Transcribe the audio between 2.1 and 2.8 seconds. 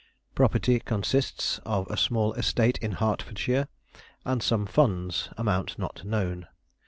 estate